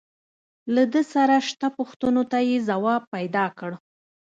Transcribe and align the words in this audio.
له 0.73 0.83
ده 0.93 1.01
سره 1.13 1.35
شته 1.49 1.67
پوښتنو 1.77 2.21
ته 2.31 2.37
يې 2.47 2.57
ځواب 2.69 3.01
پيدا 3.13 3.45
کړ. 3.59 3.71